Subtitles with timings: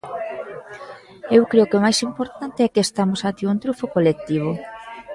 [1.37, 4.51] Eu creo que o máis importante é que estamos ante un triunfo colectivo.